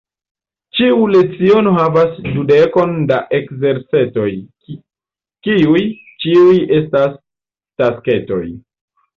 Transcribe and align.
Ĉiu 0.77 1.03
leciono 1.15 1.73
havas 1.75 2.15
dudekon 2.37 2.95
da 3.11 3.19
ekzercetoj, 3.41 4.27
kiuj 5.49 5.85
ĉiuj 6.25 6.59
estas 6.81 7.21
tasketoj. 7.83 8.45